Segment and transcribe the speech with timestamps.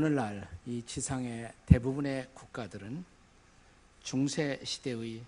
[0.00, 3.04] 오늘날 이 지상의 대부분의 국가들은
[4.02, 5.22] 중세 시대의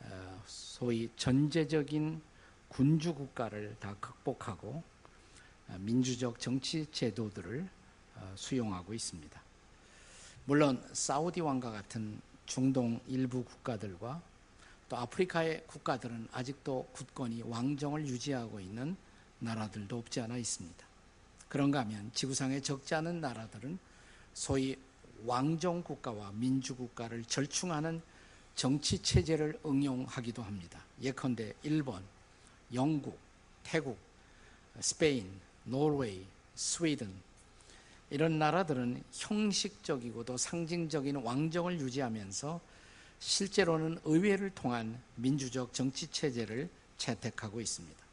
[0.00, 2.22] 어, 소위 전제적인
[2.68, 4.82] 군주 국가를 다 극복하고
[5.68, 7.68] 어, 민주적 정치 제도들을
[8.14, 9.38] 어, 수용하고 있습니다.
[10.46, 14.22] 물론 사우디 왕과 같은 중동 일부 국가들과
[14.88, 18.96] 또 아프리카의 국가들은 아직도 굳건히 왕정을 유지하고 있는
[19.40, 20.86] 나라들도 없지 않아 있습니다.
[21.50, 23.78] 그런가 하면 지구상에 적지 않은 나라들은
[24.36, 24.76] 소위
[25.24, 28.02] 왕정 국가와 민주 국가를 절충하는
[28.54, 30.78] 정치 체제를 응용하기도 합니다.
[31.00, 32.04] 예컨대 일본,
[32.74, 33.18] 영국,
[33.64, 33.98] 태국,
[34.78, 37.14] 스페인, 노르웨이, 스웨덴
[38.10, 42.60] 이런 나라들은 형식적이고도 상징적인 왕정을 유지하면서
[43.18, 46.68] 실제로는 의회를 통한 민주적 정치 체제를
[46.98, 48.04] 채택하고 있습니다.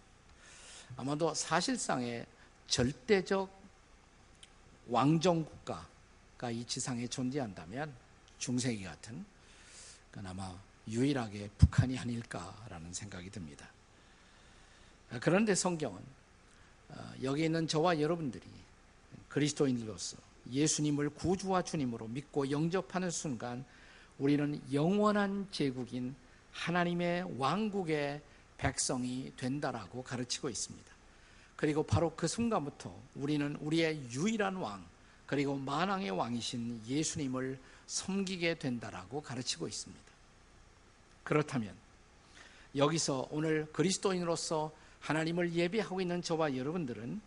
[0.95, 2.25] 아마도 사실상의
[2.67, 3.61] 절대적
[4.87, 5.92] 왕정 국가가
[6.51, 7.93] 이 지상에 존재한다면
[8.37, 9.25] 중세기 같은
[10.11, 10.55] 그건 아마
[10.87, 13.69] 유일하게 북한이 아닐까라는 생각이 듭니다.
[15.21, 15.99] 그런데 성경은
[16.89, 18.43] 어, 여기 있는 저와 여러분들이
[19.29, 20.17] 그리스도인으로서
[20.51, 23.63] 예수님을 구주와 주님으로 믿고 영접하는 순간
[24.19, 26.15] 우리는 영원한 제국인
[26.51, 28.21] 하나님의 왕국의
[28.57, 30.93] 백성이 된다라고 가르치고 있습니다.
[31.55, 34.85] 그리고 바로 그 순간부터 우리는 우리의 유일한 왕,
[35.25, 40.03] 그리고 만왕의 왕이신 예수님을 섬기게 된다라고 가르치고 있습니다.
[41.23, 41.73] 그렇다면
[42.75, 47.21] 여기서 오늘 그리스도인으로서 하나님을 예배하고 있는 저와 여러분들은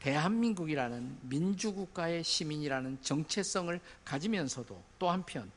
[0.00, 5.50] 대한민국이라는 민주국가의 시민이라는 정체성을 가지면서도 또 한편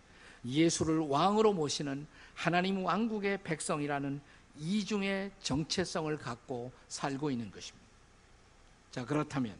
[0.45, 4.21] 예수를 왕으로 모시는 하나님 왕국의 백성이라는
[4.59, 7.85] 이중의 정체성을 갖고 살고 있는 것입니다.
[8.91, 9.55] 자, 그렇다면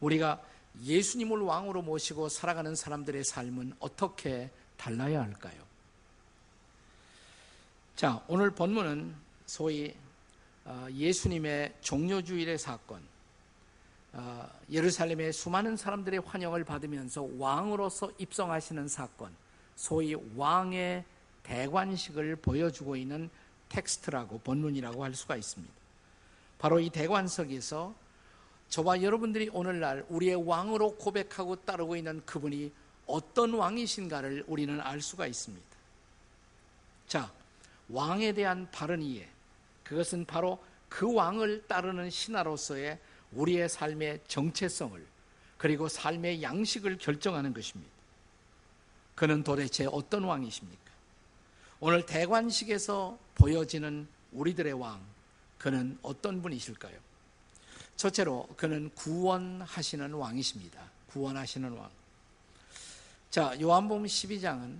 [0.00, 0.42] 우리가
[0.82, 5.60] 예수님을 왕으로 모시고 살아가는 사람들의 삶은 어떻게 달라야 할까요?
[7.96, 9.14] 자, 오늘 본문은
[9.46, 9.94] 소위
[10.64, 13.00] 어, 예수님의 종료주일의 사건,
[14.12, 19.34] 어, 예루살렘의 수많은 사람들의 환영을 받으면서 왕으로서 입성하시는 사건,
[19.76, 21.04] 소위 왕의
[21.42, 23.30] 대관식을 보여주고 있는
[23.70, 25.72] 텍스트라고 본문이라고 할 수가 있습니다.
[26.58, 27.94] 바로 이 대관석에서
[28.68, 32.70] 저와 여러분들이 오늘날 우리의 왕으로 고백하고 따르고 있는 그분이
[33.06, 35.66] 어떤 왕이신가를 우리는 알 수가 있습니다.
[37.06, 37.32] 자,
[37.88, 39.26] 왕에 대한 바른 이해.
[39.84, 42.98] 그것은 바로 그 왕을 따르는 신하로서의
[43.32, 45.04] 우리의 삶의 정체성을
[45.56, 47.90] 그리고 삶의 양식을 결정하는 것입니다.
[49.14, 50.92] 그는 도대체 어떤 왕이십니까?
[51.80, 55.00] 오늘 대관식에서 보여지는 우리들의 왕,
[55.58, 57.07] 그는 어떤 분이실까요?
[57.98, 60.80] 첫째로 그는 구원하시는 왕이십니다.
[61.10, 61.90] 구원하시는 왕.
[63.28, 64.78] 자, 요한복음 12장은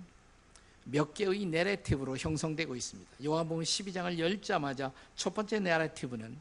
[0.85, 3.11] 몇 개의 내레티브로 형성되고 있습니다.
[3.23, 6.39] 요한복음 12장을 열자마자 첫 번째 내레티브는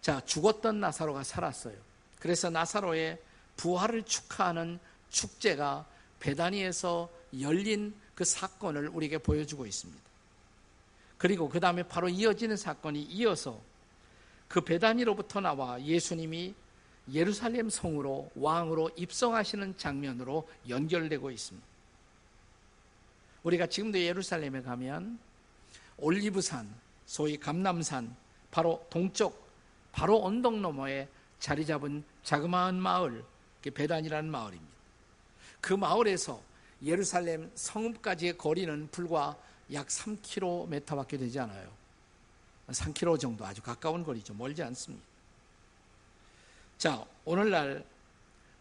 [0.00, 1.76] 자, 죽었던 나사로가 살았어요.
[2.20, 3.18] 그래서 나사로의
[3.56, 4.78] 부활을 축하하는
[5.10, 5.84] 축제가
[6.20, 7.10] 베다니에서
[7.40, 10.00] 열린 그 사건을 우리에게 보여주고 있습니다.
[11.18, 13.60] 그리고 그 다음에 바로 이어지는 사건이 이어서
[14.48, 16.54] 그 베다니로부터 나와 예수님이
[17.12, 21.66] 예루살렘 성으로 왕으로 입성하시는 장면으로 연결되고 있습니다.
[23.44, 25.18] 우리가 지금도 예루살렘에 가면
[25.98, 26.68] 올리브산,
[27.06, 28.14] 소위 감남산,
[28.50, 29.46] 바로 동쪽,
[29.92, 31.08] 바로 언덕 너머에
[31.38, 33.24] 자리 잡은 자그마한 마을,
[33.62, 34.74] 베단이라는 마을입니다.
[35.60, 36.40] 그 마을에서
[36.84, 39.36] 예루살렘 성읍까지의 거리는 불과
[39.72, 41.70] 약 3km밖에 되지 않아요.
[42.68, 44.34] 3km 정도 아주 가까운 거리죠.
[44.34, 45.04] 멀지 않습니다.
[46.78, 47.84] 자, 오늘날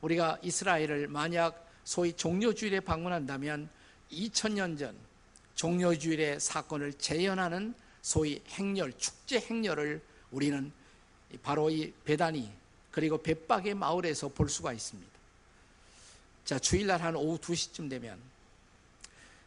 [0.02, 3.70] 우리가 이스라엘을 만약 소위 종료주일에 방문한다면
[4.12, 4.96] 2000년 전
[5.56, 10.02] 종료주일의 사건을 재현하는 소위 행렬, 축제 행렬을
[10.32, 10.72] 우리는
[11.42, 12.52] 바로 이 베다니
[12.92, 15.12] 그리고 벳박의 마을에서 볼 수가 있습니다.
[16.46, 18.20] 자, 주일날 한 오후 2시쯤 되면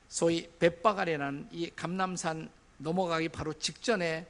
[0.09, 4.27] 소위 벳바가레라는 이 감남산 넘어가기 바로 직전에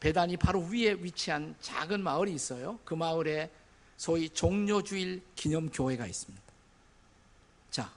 [0.00, 2.78] 배단이 바로 위에 위치한 작은 마을이 있어요.
[2.84, 3.50] 그 마을에
[3.96, 6.44] 소위 종료주일 기념교회가 있습니다.
[7.70, 7.92] 자,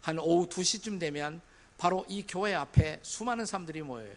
[0.00, 1.40] 한 오후 2시쯤 되면
[1.76, 4.14] 바로 이 교회 앞에 수많은 사람들이 모여요.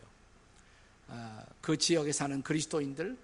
[1.10, 3.18] 아, 그 지역에 사는 그리스도인들,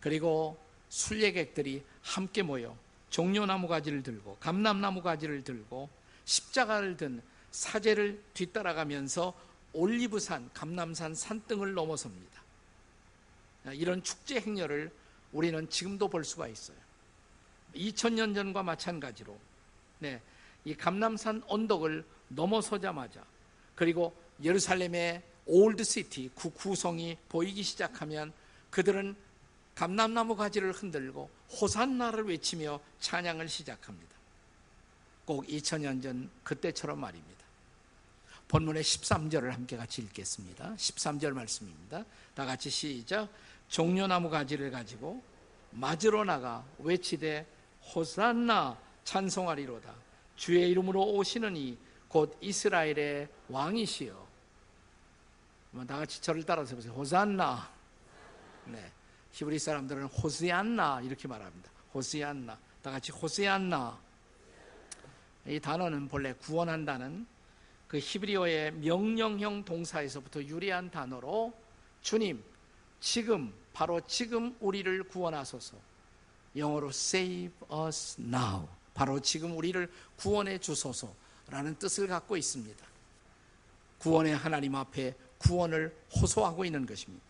[0.00, 0.58] 그리고
[0.88, 2.76] 순례객들이 함께 모여
[3.10, 5.88] 종려나무 가지를 들고 감람나무 가지를 들고
[6.24, 9.34] 십자가를 든 사제를 뒤따라가면서
[9.72, 12.42] 올리브산, 감남산 산등을 넘어섭니다.
[13.72, 14.90] 이런 축제 행렬을
[15.32, 16.76] 우리는 지금도 볼 수가 있어요.
[17.74, 19.36] 2000년 전과 마찬가지로
[20.00, 20.20] 네,
[20.64, 23.24] 이 감람산 언덕을 넘어서자마자
[23.74, 28.32] 그리고 예루살렘의 Old City 구 구성이 보이기 시작하면
[28.70, 29.16] 그들은
[29.74, 31.30] 감람나무 가지를 흔들고
[31.60, 34.08] 호산나를 외치며 찬양을 시작합니다.
[35.24, 37.38] 꼭 2000년 전 그때처럼 말입니다.
[38.48, 40.74] 본문의 13절을 함께 같이 읽겠습니다.
[40.74, 42.04] 13절 말씀입니다.
[42.34, 43.28] 다 같이 시작.
[43.68, 45.22] 종려나무 가지를 가지고
[45.70, 47.46] 맞으러 나가 외치되
[47.94, 49.94] 호산나 찬송하리로다.
[50.36, 51.78] 주의 이름으로 오시는 이
[52.08, 54.28] 곧 이스라엘의 왕이시여.
[55.86, 56.92] 다 같이 저를 따라서 보세요.
[56.94, 57.70] 호산나.
[58.64, 58.90] 네.
[59.32, 61.70] 히브리 사람들은 호시안나 이렇게 말합니다.
[61.94, 62.58] 호시안나.
[62.82, 63.98] 다 같이 호시안나.
[65.46, 67.26] 이 단어는 본래 구원한다는
[67.86, 71.54] 그 히브리어의 명령형 동사에서부터 유래한 단어로
[72.02, 72.42] 주님,
[73.00, 75.76] 지금, 바로 지금 우리를 구원하소서.
[76.56, 78.66] 영어로 save us now.
[78.94, 82.86] 바로 지금 우리를 구원해 주소서라는 뜻을 갖고 있습니다.
[83.98, 87.24] 구원의 하나님 앞에 구원을 호소하고 있는 것입니다.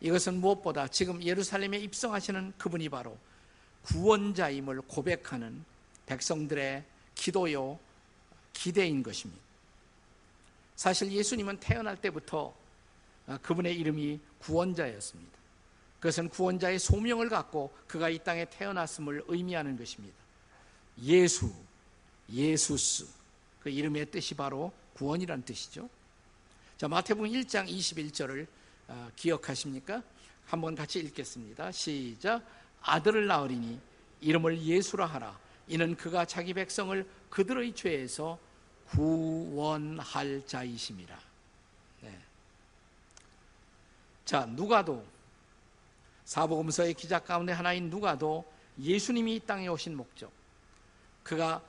[0.00, 3.18] 이것은 무엇보다 지금 예루살렘에 입성하시는 그분이 바로
[3.82, 5.64] 구원자임을 고백하는
[6.06, 6.84] 백성들의
[7.14, 7.78] 기도요,
[8.52, 9.42] 기대인 것입니다.
[10.76, 12.54] 사실 예수님은 태어날 때부터
[13.42, 15.36] 그분의 이름이 구원자였습니다.
[16.00, 20.16] 그것은 구원자의 소명을 갖고 그가 이 땅에 태어났음을 의미하는 것입니다.
[21.02, 21.52] 예수,
[22.30, 23.06] 예수스,
[23.60, 25.88] 그 이름의 뜻이 바로 구원이란 뜻이죠.
[26.76, 28.46] 자, 마태복음 1장 21절을
[28.88, 30.02] 어, 기억하십니까?
[30.46, 31.72] 한번 같이 읽겠습니다.
[31.72, 32.42] 시작.
[32.82, 33.80] 아들을 낳으리니
[34.20, 35.38] 이름을 예수라 하라.
[35.68, 38.38] 이는 그가 자기 백성을 그들의 죄에서
[38.90, 41.18] 구원할 자이심이라.
[42.02, 42.18] 네.
[44.26, 45.04] 자, 누가도
[46.24, 48.44] 사복음서의 기자 가운데 하나인 누가도
[48.78, 50.32] 예수님이 이 땅에 오신 목적,
[51.22, 51.62] 그가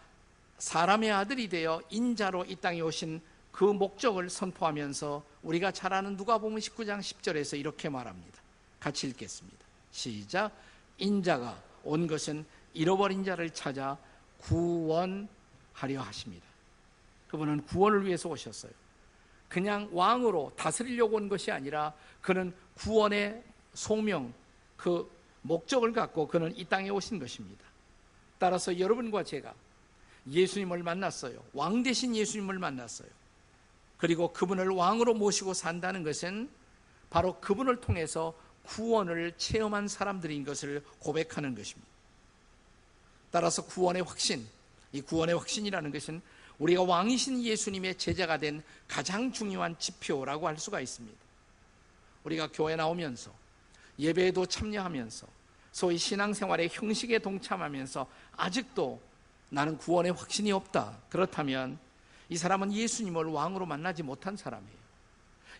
[0.57, 3.21] 사람의 아들이 되어 인자로 이 땅에 오신
[3.51, 8.39] 그 목적을 선포하면서 우리가 잘 아는 누가복음 19장 10절에서 이렇게 말합니다.
[8.79, 9.57] 같이 읽겠습니다.
[9.91, 10.51] 시작.
[10.97, 12.43] 인자가 온 것은
[12.73, 13.97] 잃어버린 자를 찾아
[14.39, 15.27] 구원하려
[16.01, 16.45] 하십니다.
[17.29, 18.71] 그분은 구원을 위해서 오셨어요.
[19.47, 24.33] 그냥 왕으로 다스리려고 온 것이 아니라 그는 구원의 소명,
[24.75, 25.09] 그
[25.41, 27.63] 목적을 갖고 그는 이 땅에 오신 것입니다.
[28.37, 29.53] 따라서 여러분과 제가
[30.29, 31.41] 예수님을 만났어요.
[31.53, 33.07] 왕 대신 예수님을 만났어요.
[33.97, 36.49] 그리고 그분을 왕으로 모시고 산다는 것은
[37.09, 38.33] 바로 그분을 통해서
[38.65, 41.89] 구원을 체험한 사람들인 것을 고백하는 것입니다.
[43.31, 44.45] 따라서 구원의 확신,
[44.91, 46.21] 이 구원의 확신이라는 것은
[46.59, 51.17] 우리가 왕이신 예수님의 제자가 된 가장 중요한 지표라고 할 수가 있습니다.
[52.23, 53.31] 우리가 교회 나오면서
[53.99, 55.27] 예배에도 참여하면서
[55.71, 58.99] 소위 신앙생활의 형식에 동참하면서 아직도
[59.49, 60.97] 나는 구원의 확신이 없다.
[61.09, 61.77] 그렇다면
[62.29, 64.77] 이 사람은 예수님을 왕으로 만나지 못한 사람이에요.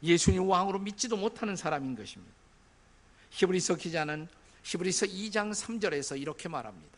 [0.03, 2.33] 예수님 왕으로 믿지도 못하는 사람인 것입니다.
[3.29, 4.27] 히브리서 기자는
[4.63, 6.97] 히브리서 2장 3절에서 이렇게 말합니다.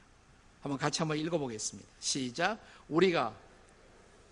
[0.61, 1.87] 한번 같이 한번 읽어보겠습니다.
[1.99, 2.57] 시작.
[2.87, 3.33] 우리가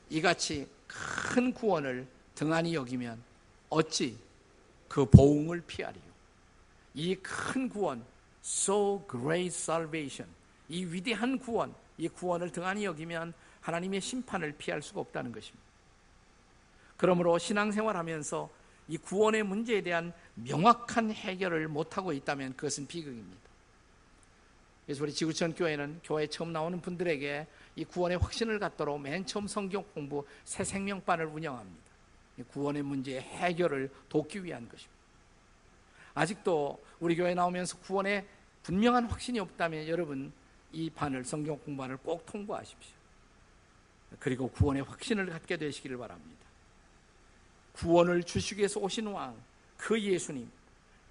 [0.10, 3.22] 이같이 큰 구원을 등한히 여기면
[3.70, 4.18] 어찌
[4.88, 6.04] 그 보응을 피하리요.
[6.94, 8.04] 이 큰 구원,
[8.44, 10.32] so great salvation,
[10.70, 15.66] 이 위대한 구원, 이 구원을 등한히 여기면 하나님의 심판을 피할 수가 없다는 것입니다.
[16.96, 18.50] 그러므로 신앙생활하면서
[18.88, 23.48] 이 구원의 문제에 대한 명확한 해결을 못하고 있다면 그것은 비극입니다.
[24.86, 27.46] 그래서 우리 지구촌 교회는 교회에 처음 나오는 분들에게
[27.78, 31.88] 이 구원의 확신을 갖도록 맨 처음 성경 공부 새 생명반을 운영합니다.
[32.50, 34.98] 구원의 문제의 해결을 돕기 위한 것입니다.
[36.16, 38.26] 아직도 우리 교회 나오면서 구원에
[38.64, 40.34] 분명한 확신이 없다면 여러분
[40.74, 42.96] 이 반을 성경 공부반을 꼭 통과하십시오.
[44.20, 46.48] 그리고 구원의 확신을 갖게 되시기를 바랍니다.
[47.74, 49.40] 구원을 주시기 위해서 오신 왕,
[49.78, 50.50] 그 예수님,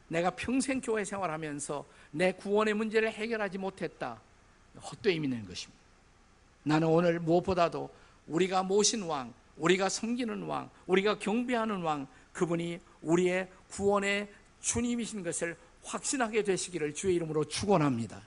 [0.09, 4.21] 내가 평생 교회 생활하면서 내 구원의 문제를 해결하지 못했다.
[4.83, 5.86] 헛되이 믿는 것입니다.
[6.67, 7.89] 나는 오늘 무엇보다도
[8.27, 14.29] 우리가 모신 왕, 우리가 섬기는 왕, 우리가 경배하는 왕, 그분이 우리의 구원의
[14.61, 18.21] 주님이신 것을 확신하게 되시기를 주의 이름으로 축원합니다.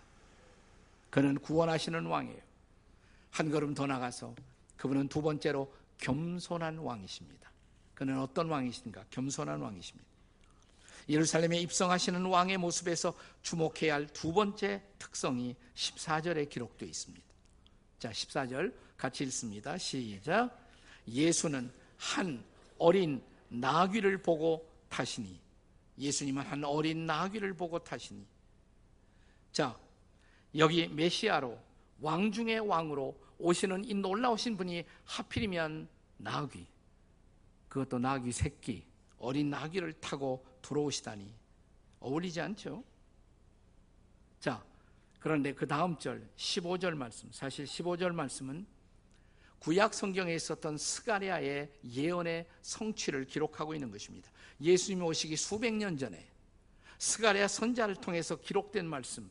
[1.10, 2.42] 그는 구원하시는 왕이에요.
[3.32, 4.34] 한 걸음 더 나가서
[4.78, 7.52] 그분은 두 번째로 겸손한 왕이십니다.
[7.94, 9.04] 그는 어떤 왕이신가?
[9.10, 10.08] 겸손한 왕이십니다.
[11.10, 17.29] 예루살렘에 입성하시는 왕의 모습에서 주목해야 할 두 번째 특성이 14절에 기록되어 있습니다.
[18.00, 19.78] 자, 14절 같이 읽습니다.
[19.78, 20.58] 시작.
[21.08, 22.44] 예수는 한
[22.78, 25.40] 어린 나귀를 보고 타시니
[25.98, 28.26] 예수님은 한 어린 나귀를 보고 타시니
[29.52, 29.78] 자,
[30.56, 31.60] 여기 메시아로
[32.00, 35.88] 왕 중의 왕으로 오시는 이 놀라우신 분이 하필이면
[36.18, 36.66] 나귀,
[37.68, 38.86] 그것도 나귀 새끼,
[39.18, 41.34] 어린 나귀를 타고 들어오시다니
[42.00, 42.84] 어울리지 않죠?
[44.40, 44.64] 자,
[45.20, 48.66] 그런데 그 다음 절, 15절 말씀, 사실 15절 말씀은
[49.60, 54.32] 구약 성경에 있었던 스가랴의 예언의 성취를 기록하고 있는 것입니다.
[54.62, 56.26] 예수님이 오시기 수백 년 전에
[56.98, 59.30] 스가랴 선지자를 통해서 기록된 말씀,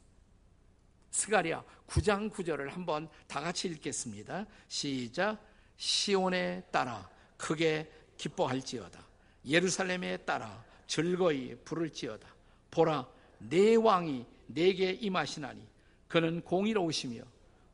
[1.10, 4.46] 스가랴 9장 9절을 한번 다 같이 읽겠습니다.
[4.68, 5.38] 시작.
[5.76, 9.06] 시온의 딸아 크게 기뻐할지어다.
[9.46, 12.28] 예루살렘의 딸아 즐거이 부를지어다.
[12.70, 15.67] 보라, 내 왕이 내게 임하시나니
[16.08, 17.22] 그는 공의로우시며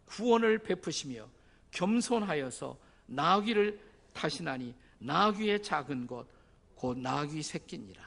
[0.06, 1.28] 구원을 베푸시며
[1.70, 3.80] 겸손하여서 나귀를
[4.12, 6.26] 타시나니 나귀의 작은 것,
[6.74, 8.02] 곧 나귀 새끼니라.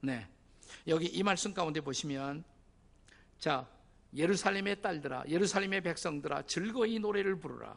[0.00, 0.26] 네.
[0.86, 2.44] 여기 이 말씀 가운데 보시면,
[3.38, 3.68] 자,
[4.14, 7.76] 예루살렘의 딸들아, 예루살렘의 백성들아, 즐거이 노래를 부르라.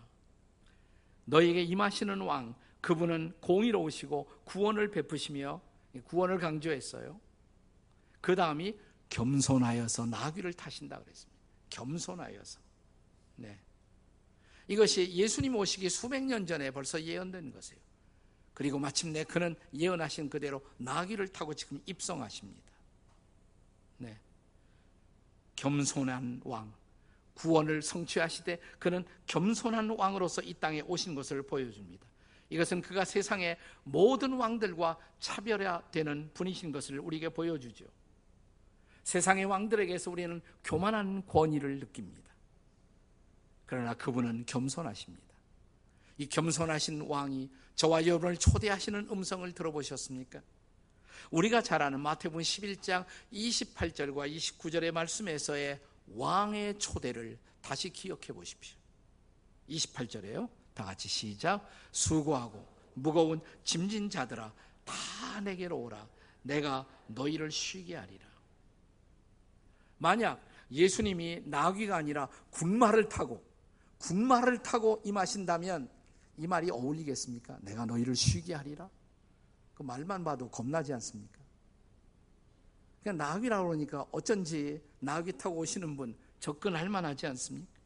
[1.25, 5.61] 너에게 임하시는 왕, 그분은 공의로우시고 구원을 베푸시며
[6.05, 7.19] 구원을 강조했어요.
[8.21, 8.75] 그 다음이
[9.09, 11.39] 겸손하여서 나귀를 타신다 그랬습니다.
[11.69, 12.59] 겸손하여서.
[13.37, 13.57] 네.
[14.67, 17.81] 이것이 예수님 오시기 수백 년 전에 벌써 예언된 것이에요.
[18.53, 22.69] 그리고 마침내 그는 예언하신 그대로 나귀를 타고 지금 입성하십니다.
[23.97, 24.19] 네.
[25.55, 26.73] 겸손한 왕,
[27.33, 32.05] 구원을 성취하시되 그는 겸손한 왕으로서 이 땅에 오신 것을 보여줍니다.
[32.49, 37.85] 이것은 그가 세상의 모든 왕들과 차별화되는 분이신 것을 우리에게 보여주죠.
[39.09, 42.29] 세상의 왕들에게서 우리는 교만한 권위를 느낍니다.
[43.65, 45.25] 그러나 그분은 겸손하십니다.
[46.19, 50.41] 이 겸손하신 왕이 저와 여러분을 초대하시는 음성을 들어보셨습니까?
[51.31, 55.79] 우리가 잘 아는 마태복음 11장 28절과 29절의 말씀에서의
[56.13, 58.77] 왕의 초대를 다시 기억해 보십시오.
[59.69, 60.47] 28절에요.
[60.75, 61.67] 다 같이 시작.
[61.91, 62.63] 수고하고
[62.93, 64.53] 무거운 짐진 자들아
[64.85, 66.07] 다 내게로 오라.
[66.43, 68.28] 내가 너희를 쉬게 하리라.
[69.99, 73.43] 만약 예수님이 나귀가 아니라 군마를 타고
[73.99, 75.89] 군마를 타고 임하신다면
[76.37, 77.59] 이 말이 어울리겠습니까?
[77.61, 78.89] 내가 너희를 쉬게 하리라?
[79.73, 81.39] 그 말만 봐도 겁나지 않습니까?
[83.03, 87.79] 그냥 나귀라고 그러니까 어쩐지 나귀 타고 오시는 분 접근할 만하지 않습니까?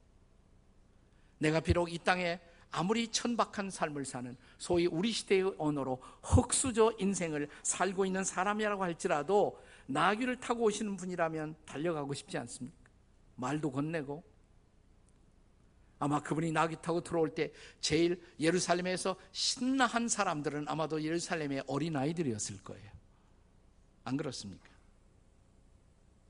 [1.40, 2.40] 내가 비록 이 땅에
[2.72, 10.40] 아무리 천박한 삶을 사는 소위 우리 시대의 언어로 흑수저 인생을 살고 있는 사람이라고 할지라도 나귀를
[10.40, 12.78] 타고 오시는 분이라면 달려가고 싶지 않습니까?
[13.36, 14.24] 말도 건네고
[16.00, 22.92] 아마 그분이 나귀 타고 들어올 때 제일 예루살렘에서 신나한 사람들은 아마도 예루살렘의 어린아이들이었을 거예요.
[24.04, 24.68] 안 그렇습니까?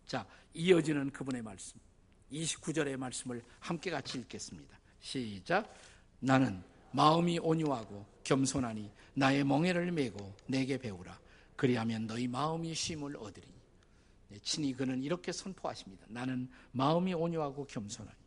[0.06, 1.80] 자, 이어지는 그분의 말씀.
[2.32, 4.78] 29절의 말씀을 함께 같이 읽겠습니다.
[5.00, 5.74] 시작.
[6.20, 11.20] 나는 마음이 온유하고 겸손하니 나의 멍에를 메고 내게 배우라.
[11.56, 13.54] 그리하면 너희 마음이 쉼을 얻으리니.
[14.30, 16.06] 네, 친히 그는 이렇게 선포하십니다.
[16.10, 18.18] 나는 마음이 온유하고 겸손하니.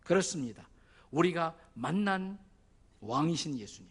[0.00, 0.68] 그렇습니다.
[1.10, 2.38] 우리가 만난
[3.00, 3.90] 왕이신 예수님,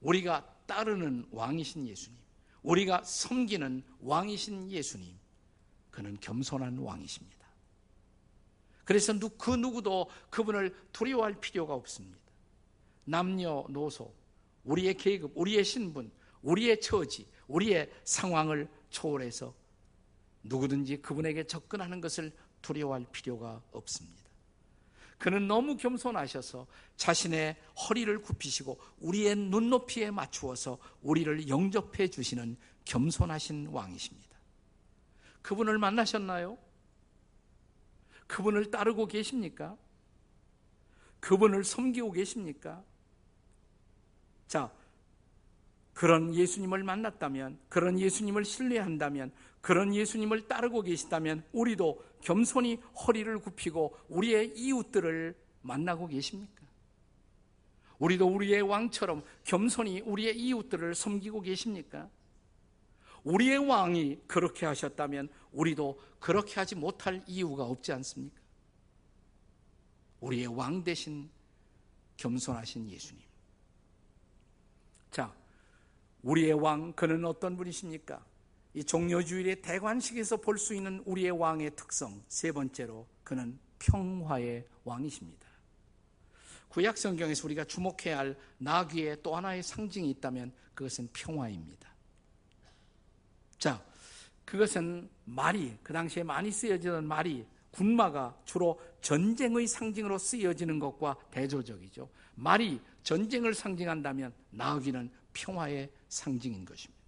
[0.00, 2.18] 우리가 따르는 왕이신 예수님,
[2.62, 5.18] 우리가 섬기는 왕이신 예수님,
[5.90, 7.38] 그는 겸손한 왕이십니다.
[8.84, 12.18] 그래서 그 누구도 그분을 두려워할 필요가 없습니다.
[13.04, 14.14] 남녀노소,
[14.64, 16.10] 우리의 계급, 우리의 신분,
[16.42, 19.54] 우리의 처지, 우리의 상황을 초월해서
[20.44, 24.28] 누구든지 그분에게 접근하는 것을 두려워할 필요가 없습니다.
[25.18, 27.56] 그는 너무 겸손하셔서 자신의
[27.88, 34.28] 허리를 굽히시고 우리의 눈높이에 맞추어서 우리를 영접해 주시는 겸손하신 왕이십니다.
[35.42, 36.56] 그분을 만나셨나요?
[38.28, 39.76] 그분을 따르고 계십니까?
[41.20, 42.84] 그분을 섬기고 계십니까?
[44.46, 44.72] 자,
[45.98, 54.52] 그런 예수님을 만났다면, 그런 예수님을 신뢰한다면, 그런 예수님을 따르고 계시다면, 우리도 겸손히 허리를 굽히고 우리의
[54.56, 56.62] 이웃들을 만나고 계십니까?
[57.98, 62.08] 우리도 우리의 왕처럼 겸손히 우리의 이웃들을 섬기고 계십니까?
[63.24, 68.40] 우리의 왕이 그렇게 하셨다면 우리도 그렇게 하지 못할 이유가 없지 않습니까?
[70.20, 71.28] 우리의 왕 대신
[72.18, 73.20] 겸손하신 예수님.
[75.10, 75.34] 자,
[76.28, 78.22] 우리의 왕, 그는 어떤 분이십니까?
[78.74, 85.48] 이 종료주일의 대관식에서 볼 수 있는 우리의 왕의 특성, 세 번째로 그는 평화의 왕이십니다.
[86.68, 91.88] 구약 성경에서 우리가 주목해야 할 나귀의 또 하나의 상징이 있다면 그것은 평화입니다.
[93.56, 93.82] 자,
[94.44, 102.10] 그것은 말이, 그 당시에 많이 쓰여지던 말이 군마가 주로 전쟁의 상징으로 쓰여지는 것과 대조적이죠.
[102.34, 106.98] 말이 전쟁을 상징한다면 나귀는 평화의 상징인 것입니다.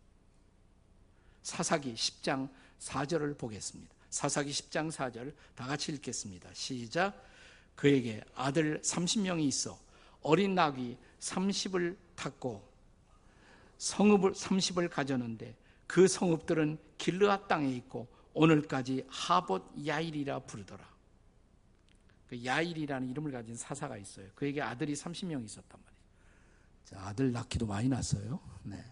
[1.42, 3.92] 사사기 10장 4절을 보겠습니다.
[4.08, 6.48] 사사기 10장 4절 다 같이 읽겠습니다.
[6.52, 7.26] 시작.
[7.74, 9.78] 그에게 아들 30명이 있어
[10.22, 12.68] 어린 나귀 30을 탔고
[13.78, 15.56] 성읍을 30을 가졌는데
[15.86, 20.88] 그 성읍들은 길르앗 땅에 있고 오늘까지 하봇 야일이라 부르더라.
[22.28, 24.28] 그 야일이라는 이름을 가진 사사가 있어요.
[24.34, 25.99] 그에게 아들이 30명 있었단 말이에요.
[26.94, 28.40] 아들 낳기도 많이 낳았어요.
[28.64, 28.84] 네.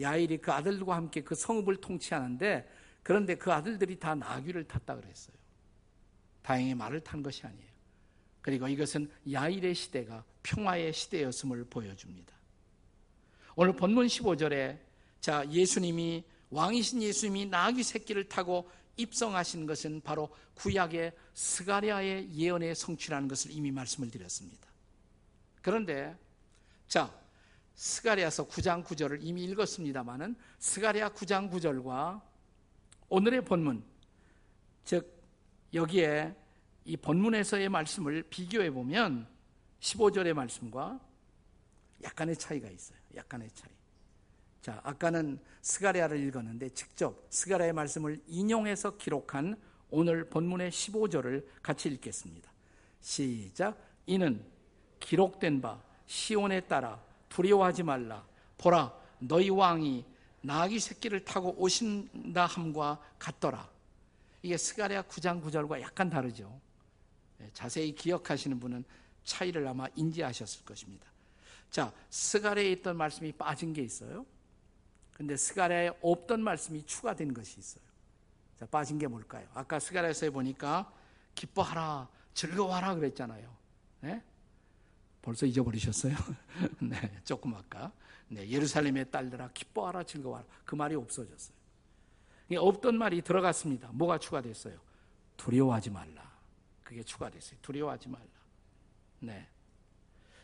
[0.00, 2.68] 야일이 그 아들과 함께 그 성읍을 통치하는데
[3.02, 5.36] 그런데 그 아들들이 다 나귀를 탔다 그랬어요.
[6.42, 7.74] 다행히 말을 탄 것이 아니에요.
[8.40, 12.34] 그리고 이것은 야일의 시대가 평화의 시대였음을 보여줍니다.
[13.56, 14.78] 오늘 본문 15절에
[15.20, 23.50] 자 예수님이 왕이신 예수님이 나귀 새끼를 타고 입성하신 것은 바로 구약의 스가랴의 예언의 성취라는 것을
[23.50, 24.68] 이미 말씀을 드렸습니다.
[25.62, 26.16] 그런데
[26.94, 27.12] 자
[27.74, 32.22] 스가랴서 9장 9절을 이미 읽었습니다마는 스가랴 9장 9절과
[33.08, 33.82] 오늘의 본문
[34.84, 35.20] 즉
[35.74, 36.36] 여기에
[36.84, 39.26] 이 본문에서의 말씀을 비교해 보면
[39.80, 41.00] 15절의 말씀과
[42.04, 42.98] 약간의 차이가 있어요.
[43.16, 43.72] 약간의 차이.
[44.62, 49.60] 자, 아까는 스가랴를 읽었는데 직접 스가랴의 말씀을 인용해서 기록한
[49.90, 52.52] 오늘 본문의 15절을 같이 읽겠습니다.
[53.00, 53.76] 시작.
[54.06, 54.44] 이는
[55.00, 58.24] 기록된 바 시온에 따라 두려워하지 말라.
[58.58, 60.04] 보라, 너희 왕이
[60.42, 63.68] 나귀 새끼를 타고 오신다 함과 같더라.
[64.42, 66.60] 이게 스가랴 9장 9절과 약간 다르죠.
[67.40, 68.84] 예, 자세히 기억하시는 분은
[69.24, 71.06] 차이를 아마 인지하셨을 것입니다.
[71.70, 74.26] 자, 스가랴에 있던 말씀이 빠진 게 있어요.
[75.12, 77.84] 근데 스가랴에 없던 말씀이 추가된 것이 있어요.
[78.58, 79.48] 자, 빠진 게 뭘까요?
[79.54, 80.92] 아까 스가랴에서 보니까
[81.34, 83.50] 기뻐하라, 즐거워하라 그랬잖아요.
[84.00, 84.22] 네?
[85.24, 86.14] 벌써 잊어버리셨어요?
[86.80, 87.90] 네, 조금 아까.
[88.28, 90.46] 네, 예루살렘의 딸들아 기뻐하라, 즐거워하라.
[90.66, 91.56] 그 말이 없어졌어요.
[92.54, 93.88] 없던 말이 들어갔습니다.
[93.92, 94.78] 뭐가 추가됐어요?
[95.38, 96.30] 두려워하지 말라.
[96.82, 97.58] 그게 추가됐어요.
[97.62, 98.26] 두려워하지 말라.
[99.20, 99.48] 네.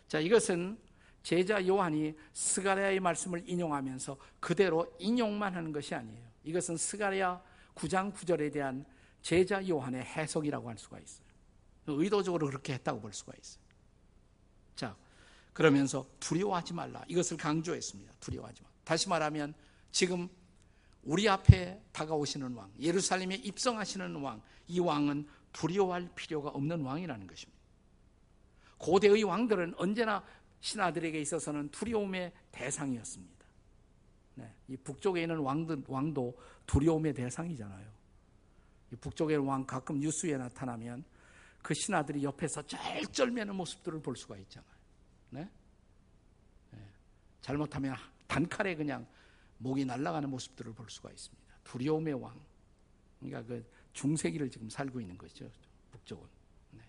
[0.09, 0.79] 자, 이것은
[1.23, 6.27] 제자 요한이 스가랴의 말씀을 인용하면서 그대로 인용만 하는 것이 아니에요.
[6.45, 7.43] 이것은 스가랴
[7.75, 8.87] 9장 9절에 대한
[9.21, 11.27] 제자 요한의 해석이라고 할 수가 있어요.
[11.87, 13.60] 의도적으로 그렇게 했다고 볼 수가 있어요.
[15.51, 17.05] 자, 그러면서 두려워하지 말라.
[17.09, 18.13] 이것을 강조했습니다.
[18.21, 18.69] 두려워하지 마.
[18.85, 19.55] 다시 말하면
[19.91, 20.29] 지금
[21.03, 27.61] 우리 앞에 다가오시는 왕, 예루살렘에 입성하시는 왕, 이 왕은 두려워할 필요가 없는 왕이라는 것입니다.
[28.79, 30.25] 고대의 왕들은 언제나
[30.61, 33.47] 신하들에게 있어서는 두려움의 대상이었습니다.
[34.35, 37.87] 네, 이 북쪽에 있는 왕들, 왕도 두려움의 대상이잖아요.
[38.93, 41.05] 이 북쪽의 왕 가끔 뉴스에 나타나면
[41.63, 44.80] 그 신하들이 옆에서 쩔쩔매는 모습들을 볼 수가 있잖아요.
[45.31, 45.49] 네?
[46.71, 46.79] 네.
[47.41, 49.07] 잘못하면 단칼에 그냥
[49.59, 51.43] 목이 날아가는 모습들을 볼 수가 있습니다.
[51.65, 52.39] 두려움의 왕.
[53.19, 55.51] 그러니까 그 중세기를 지금 살고 있는 거죠.
[55.93, 56.27] 북쪽은.
[56.73, 56.81] 네.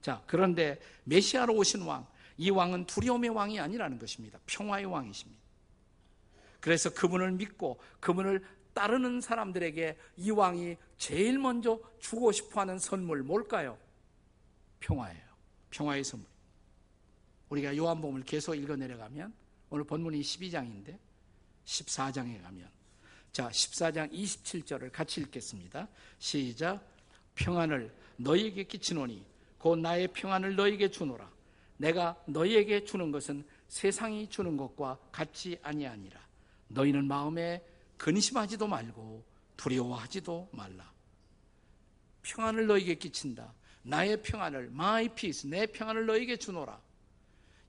[0.00, 4.38] 자, 그런데 메시아로 오신 왕, 이 왕은 두려움의 왕이 아니라는 것입니다.
[4.46, 5.40] 평화의 왕이십니다.
[6.60, 13.78] 그래서 그분을 믿고 그분을 따르는 사람들에게 이 왕이 제일 먼저 주고 싶어 하는 선물 뭘까요?
[14.80, 15.22] 평화예요.
[15.70, 16.31] 평화의 선물.
[17.52, 19.32] 우리가 요한복음을 계속 읽어 내려가면
[19.68, 20.98] 오늘 본문이 12장인데
[21.66, 22.68] 14장에 가면
[23.30, 25.88] 자, 14장 27절을 같이 읽겠습니다.
[26.18, 26.86] 시작.
[27.34, 29.24] 평안을 너희에게 끼치노니
[29.58, 31.30] 곧 나의 평안을 너희에게 주노라.
[31.76, 36.20] 내가 너희에게 주는 것은 세상이 주는 것과 같지 아니하니라.
[36.68, 37.64] 너희는 마음에
[37.98, 39.24] 근심하지도 말고
[39.56, 40.90] 두려워하지도 말라.
[42.22, 43.52] 평안을 너희에게 끼친다.
[43.82, 46.80] 나의 평안을 my peace 내 평안을 너희에게 주노라.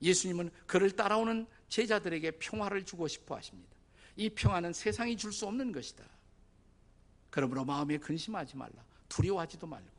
[0.03, 3.73] 예수님은 그를 따라오는 제자들에게 평화를 주고 싶어 하십니다.
[4.15, 6.03] 이 평안은 세상이 줄 수 없는 것이다.
[7.29, 8.83] 그러므로 마음에 근심하지 말라.
[9.09, 9.89] 두려워하지도 말고.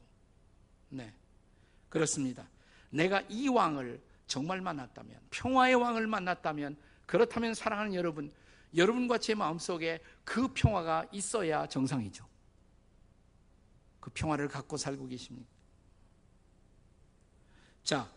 [0.90, 1.12] 네.
[1.88, 2.48] 그렇습니다.
[2.90, 8.32] 내가 이 왕을 정말 만났다면, 평화의 왕을 만났다면, 그렇다면 사랑하는 여러분,
[8.76, 12.24] 여러분과 제 마음속에 그 평화가 있어야 정상이죠.
[14.00, 15.48] 그 평화를 갖고 살고 계십니까?
[17.82, 18.10] 자,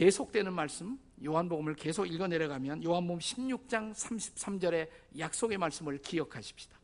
[0.00, 6.74] 계속되는 말씀, 요한복음을 계속 읽어 내려가면 요한복음 16장 33절의 약속의 말씀을 기억하십시다.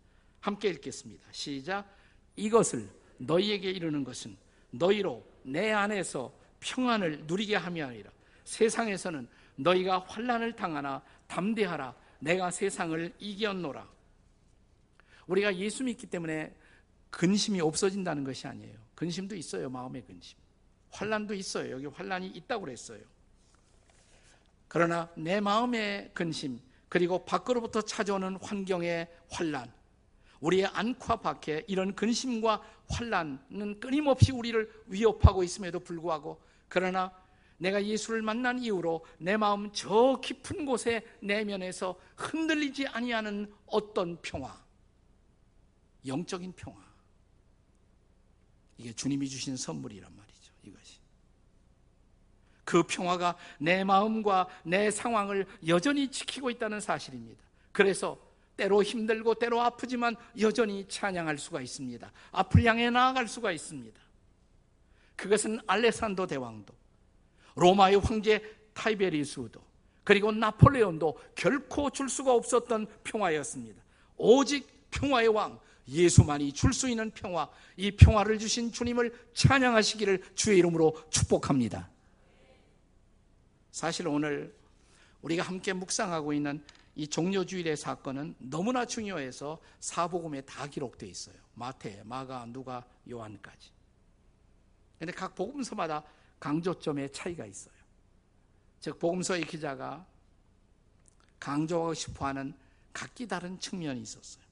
[0.41, 1.27] 함께 읽겠습니다.
[1.33, 1.91] 시작.
[2.37, 4.37] 이것을 너희에게 이르는 것은
[4.71, 8.11] 너희로 내 안에서 평안을 누리게 함이 아니라
[8.45, 9.27] 세상에서는
[9.57, 13.89] 너희가 환란을 당하나 담대하라 내가 세상을 이겼노라.
[15.27, 16.55] 우리가 예수 믿기 때문에
[17.09, 18.77] 근심이 없어진다는 것이 아니에요.
[18.95, 19.71] 근심도 있어요.
[19.71, 20.37] 마음의 근심.
[20.91, 21.73] 환란도 있어요.
[21.73, 23.01] 여기 환란이 있다고 그랬어요.
[24.69, 29.73] 그러나 내 마음의 근심 그리고 밖으로부터 찾아오는 환경의 환란
[30.41, 37.13] 우리의 안과 밖에 이런 근심과 환란은 끊임없이 우리를 위협하고 있음에도 불구하고 그러나
[37.59, 44.63] 내가 예수를 만난 이후로 내 마음 저 깊은 곳에 내면에서 흔들리지 아니하는 어떤 평화
[46.07, 46.85] 영적인 평화
[48.79, 50.17] 이게 주님이 주신 선물이란.
[50.17, 50.26] 이것이
[52.67, 57.43] 그 평화가 내 마음과 내 상황을 여전히 지키고 있다는 사실입니다.
[57.73, 58.19] 그래서
[58.57, 62.13] 때로 힘들고 때로 아프지만 여전히 찬양할 수가 있습니다.
[62.33, 63.99] 앞을 향해 나아갈 수가 있습니다.
[65.15, 66.75] 그것은 알레산더 대왕도
[67.55, 68.43] 로마의 황제
[68.75, 69.65] 타이베리스도
[70.03, 73.81] 그리고 나폴레온도 결코 줄 수가 없었던 평화였습니다.
[74.17, 81.01] 오직 평화의 왕 예수만이 줄 수 있는 평화, 이 평화를 주신 주님을 찬양하시기를 주의 이름으로
[81.11, 81.89] 축복합니다.
[83.77, 84.57] 사실 오늘
[85.21, 91.37] 우리가 함께 묵상하고 있는 이 종료주일의 사건은 너무나 중요해서 사복음에 다 기록되어 있어요.
[91.53, 93.71] 마태, 마가, 누가, 요한까지.
[94.99, 96.03] 근데 각 복음서마다
[96.41, 97.75] 강조점의 차이가 있어요.
[98.81, 100.07] 즉, 복음서의 기자가
[101.39, 102.55] 강조하고 싶어 하는
[102.95, 104.43] 각기 다른 측면이 있었어요.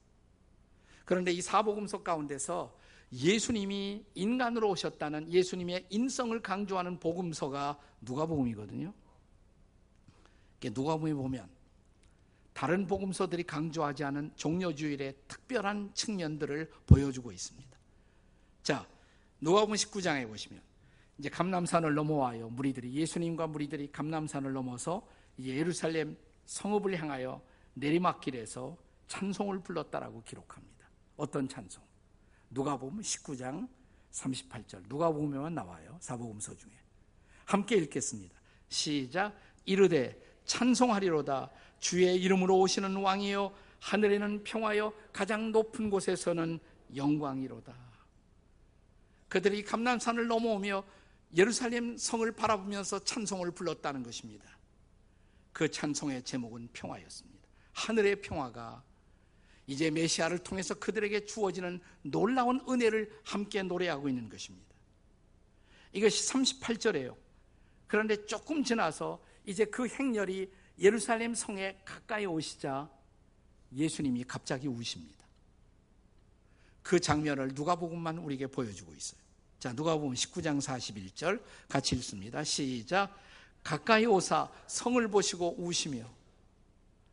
[1.03, 2.77] 그런데 이 사복음서 가운데서
[3.11, 8.93] 예수님이 인간으로 오셨다는 예수님의 인성을 강조하는 복음서가 누가복음이거든요.
[10.73, 11.49] 누가복음에 보면
[12.53, 17.77] 다른 복음서들이 강조하지 않은 종료주일의 특별한 측면들을 보여주고 있습니다.
[18.63, 18.87] 자,
[19.41, 20.61] 누가복음 19장에 보시면
[21.17, 22.49] 이제 감남산을 넘어와요.
[22.49, 25.07] 무리들이 예수님과 무리들이 감남산을 넘어서
[25.39, 27.41] 예루살렘 성읍을 향하여
[27.73, 30.89] 내리막길에서 찬송을 불렀다라고 기록합니다.
[31.17, 31.83] 어떤 찬송?
[32.49, 33.67] 누가복음 19장
[34.11, 34.83] 38절.
[34.87, 35.97] 누가복음에만 나와요.
[35.99, 36.71] 사복음서 중에.
[37.45, 38.35] 함께 읽겠습니다.
[38.69, 39.37] 시작.
[39.65, 46.59] 이르되 찬송하리로다 주의 이름으로 오시는 왕이요 하늘에는 평화요 가장 높은 곳에서는
[46.95, 47.75] 영광이로다.
[49.27, 50.83] 그들이 감난산을 넘어오며
[51.35, 54.45] 예루살렘 성을 바라보면서 찬송을 불렀다는 것입니다.
[55.51, 57.47] 그 찬송의 제목은 평화였습니다.
[57.73, 58.83] 하늘의 평화가
[59.67, 64.73] 이제 메시아를 통해서 그들에게 주어지는 놀라운 은혜를 함께 노래하고 있는 것입니다.
[65.91, 67.15] 이것이 38절이에요.
[67.87, 72.89] 그런데 조금 지나서 이제 그 행렬이 예루살렘 성에 가까이 오시자
[73.73, 75.25] 예수님이 갑자기 우십니다.
[76.81, 79.19] 그 장면을 누가복음만 우리에게 보여주고 있어요.
[79.59, 82.43] 자, 누가복음 19장 41절 같이 읽습니다.
[82.43, 83.17] 시작.
[83.63, 86.07] 가까이 오사 성을 보시고 우시며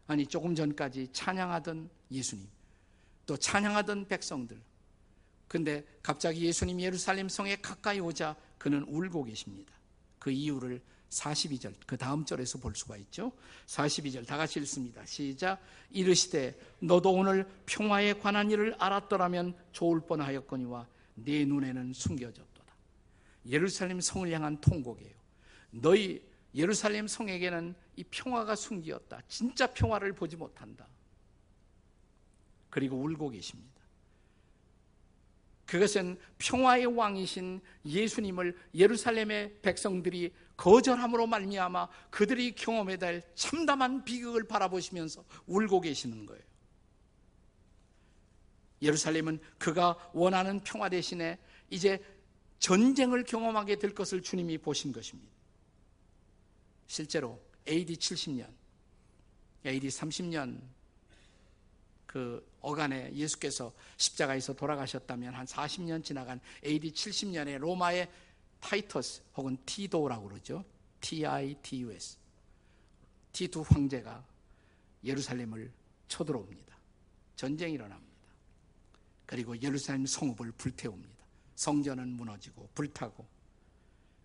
[0.06, 2.46] 아니 조금 전까지 찬양하던 예수님
[3.24, 4.60] 또 찬양하던 백성들
[5.48, 9.72] 근데 갑자기 예수님이 예루살렘 성에 가까이 오자 그는 울고 계십니다.
[10.18, 10.82] 그 이유를
[11.12, 13.32] 42절 그 다음 절에서 볼 수가 있죠.
[13.66, 15.04] 42절 다 같이 읽습니다.
[15.04, 22.72] 시작 이르시되 너도 오늘 평화에 관한 일을 알았더라면 좋을 뻔하였거니와 네 눈에는 숨겨졌도다.
[23.46, 25.14] 예루살렘 성을 향한 통곡이에요.
[25.70, 26.22] 너희
[26.54, 29.20] 예루살렘 성에게는 이 평화가 숨기었다.
[29.28, 30.86] 진짜 평화를 보지 못한다.
[32.70, 33.72] 그리고 울고 계십니다.
[35.72, 45.80] 그것은 평화의 왕이신 예수님을 예루살렘의 백성들이 거절함으로 말미암아 그들이 경험해야 될 참담한 비극을 바라보시면서 울고
[45.80, 46.42] 계시는 거예요.
[48.82, 51.38] 예루살렘은 그가 원하는 평화 대신에
[51.70, 52.02] 이제
[52.58, 55.32] 전쟁을 경험하게 될 것을 주님이 보신 것입니다.
[56.86, 58.46] 실제로 AD 70년,
[59.64, 60.60] AD 30년
[62.06, 68.08] 그 어간에 예수께서 십자가에서 돌아가셨다면 한 40년 지나간 AD 70년에 로마의
[68.62, 70.64] 타이터스 혹은 티도라고 그러죠.
[71.00, 72.16] T-I-T-U-S.
[73.32, 74.24] 티두 황제가
[75.04, 75.70] 예루살렘을
[76.08, 76.76] 쳐들어옵니다.
[77.34, 78.12] 전쟁이 일어납니다.
[79.26, 81.24] 그리고 예루살렘 성읍을 불태웁니다.
[81.56, 83.26] 성전은 무너지고 불타고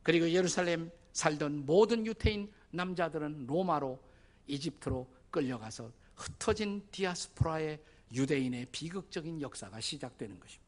[0.03, 3.99] 그리고 예루살렘 살던 모든 유태인 남자들은 로마로
[4.45, 7.81] 이집트로 끌려가서 흩어진 디아스포라의
[8.13, 10.66] 유대인의 비극적인 역사가 시작되는 것입니다.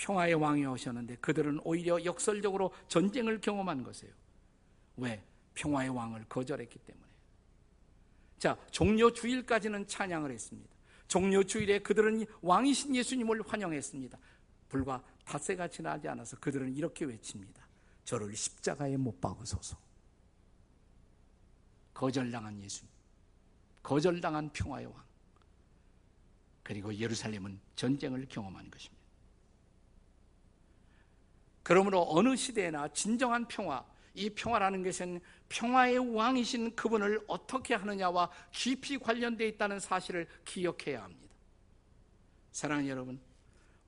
[0.00, 4.12] 평화의 왕이 오셨는데 그들은 오히려 역설적으로 전쟁을 경험한 것이에요.
[4.96, 5.22] 왜?
[5.54, 7.06] 평화의 왕을 거절했기 때문에.
[8.38, 10.74] 자, 종료 주일까지는 찬양을 했습니다.
[11.06, 14.18] 종료 주일에 그들은 왕이신 예수님을 환영했습니다.
[14.70, 17.68] 불과 닷새가 지나지 않아서 그들은 이렇게 외칩니다.
[18.04, 19.76] 저를 십자가에 못 박으소서.
[21.92, 22.90] 거절당한 예수님.
[23.82, 25.04] 거절당한 평화의 왕.
[26.62, 28.99] 그리고 예루살렘은 전쟁을 경험한 것입니다.
[31.70, 39.46] 그러므로 어느 시대에나 진정한 평화, 이 평화라는 것은 평화의 왕이신 그분을 어떻게 하느냐와 깊이 관련되어
[39.46, 41.32] 있다는 사실을 기억해야 합니다.
[42.50, 43.20] 사랑하는 여러분,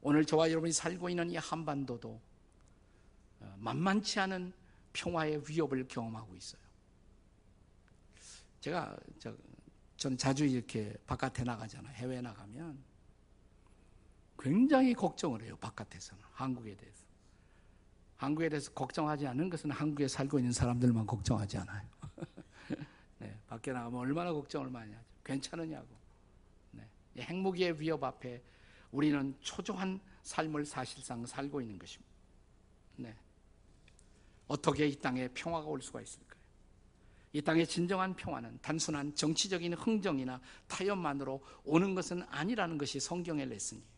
[0.01, 2.21] 오늘 저와 여러분이 살고 있는 이 한반도도
[3.40, 4.53] 어, 만만치 않은
[4.92, 6.62] 평화의 위협을 경험하고 있어요.
[8.61, 9.37] 제가 저,
[9.97, 11.92] 저는 자주 이렇게 바깥에 나가잖아요.
[11.95, 12.79] 해외 나가면
[14.38, 15.57] 굉장히 걱정을 해요.
[15.61, 17.02] 바깥에서는 한국에 대해서.
[18.23, 21.89] 한국에 대해서 걱정하지 않는 것은 한국에 살고 있는 사람들만 걱정하지 않아요.
[23.19, 25.05] 네, 밖에 나가면 얼마나 걱정을 많이 하죠.
[25.25, 25.89] 괜찮으냐고.
[26.71, 26.87] 네,
[27.19, 28.41] 핵무기의 위협 앞에
[28.93, 32.13] 우리는 초조한 삶을 사실상 살고 있는 것입니다.
[32.97, 33.17] 네.
[34.47, 36.41] 어떻게 이 땅에 평화가 올 수가 있을까요?
[37.33, 43.91] 이 땅의 진정한 평화는 단순한 정치적인 흥정이나 타협만으로 오는 것은 아니라는 것이 성경의 레슨이에요.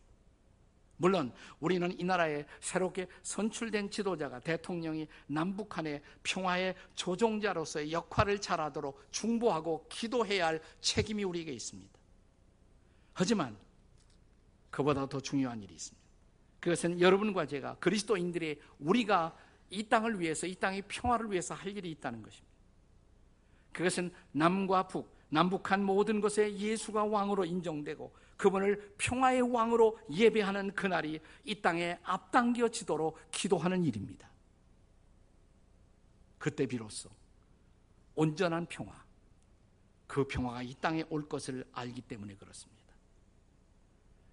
[0.97, 10.47] 물론 우리는 이 나라에 새롭게 선출된 지도자가 대통령이 남북한의 평화의 조종자로서의 역할을 잘하도록 중보하고 기도해야
[10.47, 11.93] 할 책임이 우리에게 있습니다.
[13.13, 13.57] 하지만
[14.71, 16.05] 그보다 더 중요한 일이 있습니다.
[16.61, 19.37] 그것은 여러분과 제가 그리스도인들이 우리가
[19.71, 22.55] 이 땅을 위해서 이 땅의 평화를 위해서 할 일이 있다는 것입니다.
[23.73, 31.61] 그것은 남과 북, 남북한 모든 것에 예수가 왕으로 인정되고 그분을 평화의 왕으로 예배하는 그날이 이
[31.61, 34.31] 땅에 앞당겨지도록 기도하는 일입니다.
[36.39, 37.11] 그때 비로소
[38.15, 38.93] 온전한 평화,
[40.07, 42.95] 그 평화가 이 땅에 올 것을 알기 때문에 그렇습니다.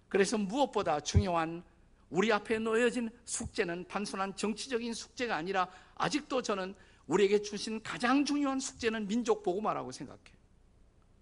[0.08, 1.64] 그래서 무엇보다 중요한
[2.10, 6.76] 우리 앞에 놓여진 숙제는 단순한 정치적인 숙제가 아니라 아직도 저는
[7.08, 10.41] 우리에게 주신 가장 중요한 숙제는 민족 보고마라고 생각해요.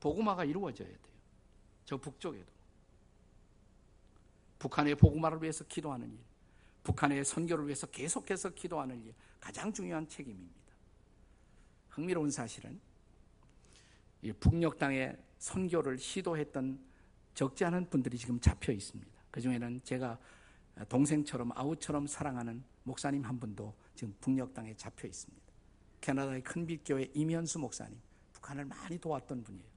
[0.01, 0.99] 보고마가 이루어져야 돼요.
[1.85, 2.51] 저 북쪽에도.
[4.59, 6.19] 북한의 보고마를 위해서 기도하는 일,
[6.83, 10.61] 북한의 선교를 위해서 계속해서 기도하는 일, 가장 중요한 책임입니다.
[11.89, 12.81] 흥미로운 사실은
[14.39, 16.79] 북녘 땅에 선교를 시도했던
[17.35, 19.11] 적지 않은 분들이 지금 잡혀 있습니다.
[19.31, 20.19] 그 중에는 제가
[20.89, 25.43] 동생처럼 아우처럼 사랑하는 목사님 한 분도 지금 북녘 땅에 잡혀 있습니다.
[26.03, 27.99] 캐나다의 큰빛교회 이면수 목사님,
[28.35, 29.71] 북한을 많이 도왔던 분이에요.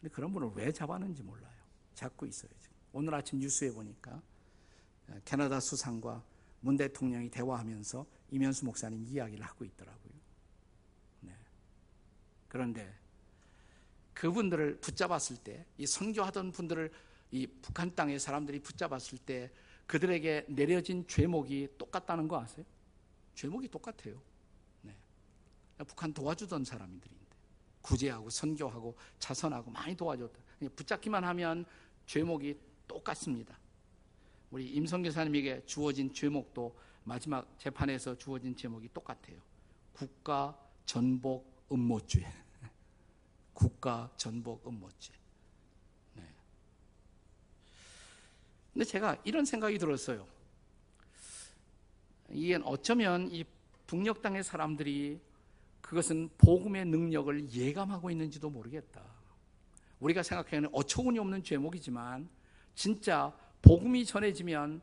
[0.00, 1.54] 근데 그런 분을 왜 잡았는지 몰라요.
[1.94, 2.50] 잡고 있어요.
[2.60, 2.76] 지금.
[2.92, 4.22] 오늘 아침 뉴스에 보니까
[5.24, 6.22] 캐나다 수상과
[6.60, 10.12] 문 대통령이 대화하면서 이면수 목사님 이야기를 하고 있더라고요.
[11.20, 11.32] 네.
[12.48, 12.94] 그런데
[14.14, 16.90] 그분들을 붙잡았을 때, 이 선교하던 분들을
[17.30, 19.52] 이 북한 땅의 사람들이 붙잡았을 때
[19.86, 22.64] 그들에게 내려진 죄목이 똑같다는 거 아세요?
[23.34, 24.20] 죄목이 똑같아요.
[24.82, 24.96] 네.
[25.86, 27.25] 북한 도와주던 사람들인데
[27.86, 30.40] 구제하고 선교하고 자선하고 많이 도와줬다.
[30.74, 31.64] 붙잡기만 하면
[32.06, 33.56] 죄목이 똑같습니다.
[34.50, 39.40] 우리 임성교사님에게 주어진 죄목도 마지막 재판에서 주어진 제목이 똑같아요.
[39.92, 42.26] 국가 전복 음모죄.
[43.54, 45.12] 국가 전복 음모죄.
[46.14, 46.24] 네.
[48.72, 50.26] 근데 제가 이런 생각이 들었어요.
[52.30, 53.44] 이게 어쩌면 이
[53.86, 55.20] 북녘 땅의 사람들이
[55.86, 59.04] 그것은 복음의 능력을 예감하고 있는지도 모르겠다.
[60.00, 62.28] 우리가 생각하는 어처구니 없는 죄목이지만
[62.74, 64.82] 진짜 복음이 전해지면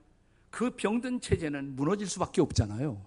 [0.49, 3.05] 그 병든 체제는 무너질 수밖에 없잖아요.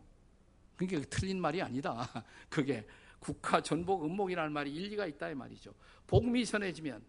[0.77, 2.07] 그러니까 틀린 말이 아니다.
[2.51, 2.87] 그게
[3.19, 5.73] 국가 전복 음모라는 말이 일리가 있다 이 말이죠.
[6.07, 7.03] 복음이 전해지면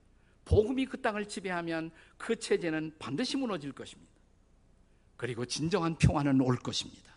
[0.45, 4.13] 복음이 그 땅을 지배하면 그 체제는 반드시 무너질 것입니다.
[5.17, 7.13] 그리고 진정한 평화는 올 것입니다.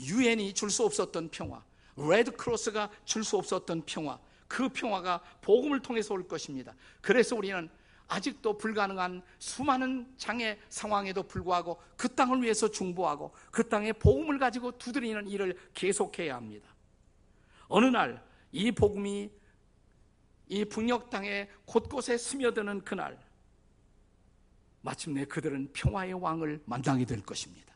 [0.00, 1.62] 유엔이 줄 수 없었던 평화,
[1.96, 6.74] Red Cross가 줄 수 없었던 평화, 그 평화가 복음을 통해서 올 것입니다.
[7.00, 7.68] 그래서 우리는
[8.08, 15.26] 아직도 불가능한 수많은 장애 상황에도 불구하고 그 땅을 위해서 중보하고 그 땅에 복음을 가지고 두드리는
[15.28, 16.68] 일을 계속해야 합니다.
[17.68, 19.30] 어느 날 이 복음이
[20.48, 23.18] 이 북녘 땅에 곳곳에 스며드는 그날
[24.82, 27.74] 마침내 그들은 평화의 왕을 만나게 될 것입니다.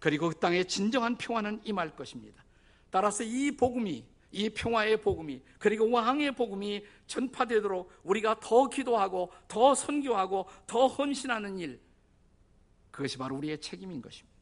[0.00, 2.42] 그리고 그 땅에 진정한 평화는 임할 것입니다.
[2.90, 10.46] 따라서 이 복음이 이 평화의 복음이 그리고 왕의 복음이 전파되도록 우리가 더 기도하고 더 선교하고
[10.66, 11.80] 더 헌신하는 일
[12.90, 14.38] 그것이 바로 우리의 책임인 것입니다.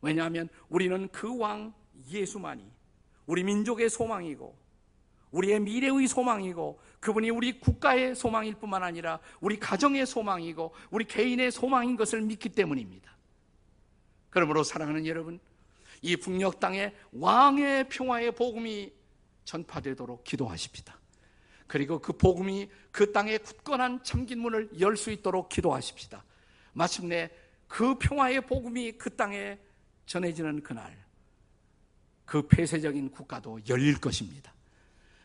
[0.00, 1.74] 왜냐하면 우리는 그 왕
[2.08, 2.70] 예수만이
[3.26, 4.56] 우리 민족의 소망이고
[5.32, 11.96] 우리의 미래의 소망이고 그분이 우리 국가의 소망일 뿐만 아니라 우리 가정의 소망이고 우리 개인의 소망인
[11.96, 13.14] 것을 믿기 때문입니다.
[14.30, 15.40] 그러므로 사랑하는 여러분,
[16.06, 18.92] 이 북녘 땅에 왕의 평화의 복음이
[19.44, 21.00] 전파되도록 기도하십니다.
[21.66, 26.24] 그리고 그 복음이 그 땅에 굳건한 잠긴 문을 열 수 있도록 기도하십시다.
[26.74, 27.28] 마침내
[27.66, 29.58] 그 평화의 복음이 그 땅에
[30.06, 30.96] 전해지는 그날
[32.24, 34.54] 그 폐쇄적인 국가도 열릴 것입니다.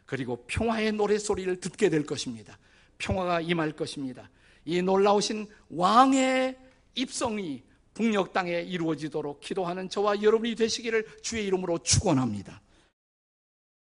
[0.08, 2.58] 그리고 평화의 노래소리를 듣게 될 것입니다.
[2.98, 4.32] 평화가 임할 것입니다.
[4.66, 6.58] 이 놀라우신 왕의
[6.96, 7.64] 입성이
[8.02, 12.61] 북녘 땅에 이루어지도록 기도하는 저와 여러분이 되시기를 주의 이름으로 축원합니다.